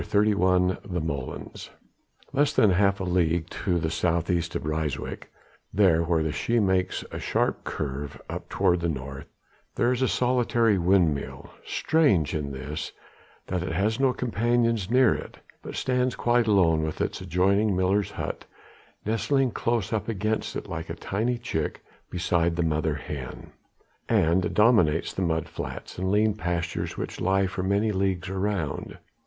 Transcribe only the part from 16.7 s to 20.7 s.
with its adjoining miller's hut nestling close up against it